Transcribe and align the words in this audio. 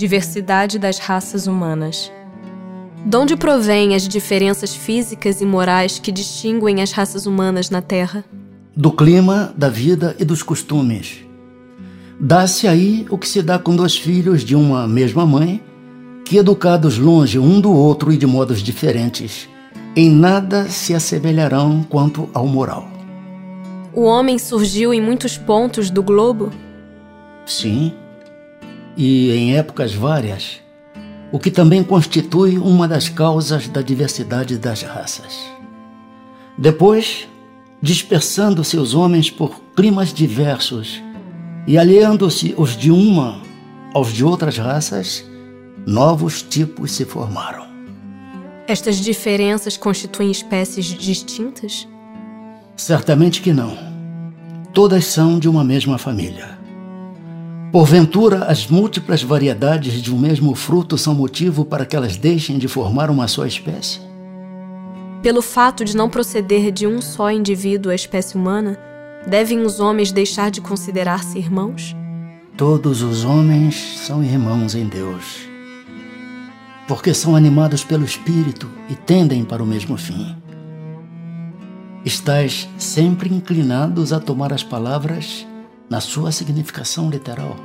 Diversidade 0.00 0.78
das 0.78 0.98
raças 0.98 1.46
humanas. 1.46 2.10
De 3.04 3.14
onde 3.18 3.36
provêm 3.36 3.94
as 3.94 4.08
diferenças 4.08 4.74
físicas 4.74 5.42
e 5.42 5.44
morais 5.44 5.98
que 5.98 6.10
distinguem 6.10 6.80
as 6.80 6.90
raças 6.90 7.26
humanas 7.26 7.68
na 7.68 7.82
Terra? 7.82 8.24
Do 8.74 8.90
clima, 8.90 9.52
da 9.54 9.68
vida 9.68 10.16
e 10.18 10.24
dos 10.24 10.42
costumes. 10.42 11.18
Dá-se 12.18 12.66
aí 12.66 13.04
o 13.10 13.18
que 13.18 13.28
se 13.28 13.42
dá 13.42 13.58
com 13.58 13.76
dois 13.76 13.94
filhos 13.94 14.42
de 14.42 14.56
uma 14.56 14.88
mesma 14.88 15.26
mãe, 15.26 15.62
que 16.24 16.38
educados 16.38 16.96
longe 16.96 17.38
um 17.38 17.60
do 17.60 17.70
outro 17.70 18.10
e 18.10 18.16
de 18.16 18.26
modos 18.26 18.62
diferentes, 18.62 19.50
em 19.94 20.08
nada 20.08 20.66
se 20.70 20.94
assemelharão 20.94 21.82
quanto 21.82 22.26
ao 22.32 22.46
moral. 22.46 22.88
O 23.92 24.04
homem 24.04 24.38
surgiu 24.38 24.94
em 24.94 25.00
muitos 25.02 25.36
pontos 25.36 25.90
do 25.90 26.02
globo? 26.02 26.50
Sim, 27.44 27.92
e 28.96 29.30
em 29.32 29.56
épocas 29.56 29.94
várias, 29.94 30.60
o 31.32 31.38
que 31.38 31.50
também 31.50 31.82
constitui 31.82 32.58
uma 32.58 32.88
das 32.88 33.08
causas 33.08 33.68
da 33.68 33.82
diversidade 33.82 34.58
das 34.58 34.82
raças. 34.82 35.38
Depois, 36.58 37.28
dispersando-se 37.80 38.76
os 38.76 38.94
homens 38.94 39.30
por 39.30 39.60
climas 39.74 40.12
diversos 40.12 41.00
e 41.66 41.78
aliando-se 41.78 42.54
os 42.56 42.76
de 42.76 42.90
uma 42.90 43.40
aos 43.94 44.12
de 44.12 44.24
outras 44.24 44.58
raças, 44.58 45.24
novos 45.86 46.42
tipos 46.42 46.92
se 46.92 47.04
formaram. 47.04 47.68
Estas 48.66 48.96
diferenças 49.00 49.76
constituem 49.76 50.30
espécies 50.30 50.86
distintas? 50.86 51.88
Certamente 52.76 53.42
que 53.42 53.52
não. 53.52 53.76
Todas 54.72 55.06
são 55.06 55.38
de 55.38 55.48
uma 55.48 55.64
mesma 55.64 55.98
família. 55.98 56.59
Porventura, 57.72 58.46
as 58.46 58.66
múltiplas 58.66 59.22
variedades 59.22 60.02
de 60.02 60.12
um 60.12 60.18
mesmo 60.18 60.56
fruto 60.56 60.98
são 60.98 61.14
motivo 61.14 61.64
para 61.64 61.86
que 61.86 61.94
elas 61.94 62.16
deixem 62.16 62.58
de 62.58 62.66
formar 62.66 63.10
uma 63.10 63.28
só 63.28 63.46
espécie? 63.46 64.00
Pelo 65.22 65.40
fato 65.40 65.84
de 65.84 65.96
não 65.96 66.10
proceder 66.10 66.72
de 66.72 66.84
um 66.88 67.00
só 67.00 67.30
indivíduo 67.30 67.92
a 67.92 67.94
espécie 67.94 68.36
humana, 68.36 68.76
devem 69.24 69.60
os 69.60 69.78
homens 69.78 70.10
deixar 70.10 70.50
de 70.50 70.60
considerar-se 70.60 71.38
irmãos? 71.38 71.94
Todos 72.56 73.02
os 73.02 73.24
homens 73.24 73.76
são 73.98 74.20
irmãos 74.20 74.74
em 74.74 74.86
Deus, 74.86 75.48
porque 76.88 77.14
são 77.14 77.36
animados 77.36 77.84
pelo 77.84 78.04
Espírito 78.04 78.68
e 78.88 78.96
tendem 78.96 79.44
para 79.44 79.62
o 79.62 79.66
mesmo 79.66 79.96
fim. 79.96 80.34
Estais 82.04 82.68
sempre 82.76 83.32
inclinados 83.32 84.12
a 84.12 84.18
tomar 84.18 84.52
as 84.52 84.64
palavras 84.64 85.46
na 85.90 86.00
sua 86.00 86.30
significação 86.30 87.10
literal. 87.10 87.56